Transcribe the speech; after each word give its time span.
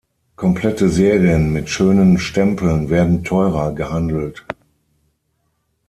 Komplette 0.35 0.89
Serien 0.89 1.53
mit 1.53 1.69
schönen 1.69 2.17
Stempeln 2.17 2.89
werden 2.89 3.23
teurer 3.23 3.71
gehandelt. 3.71 4.43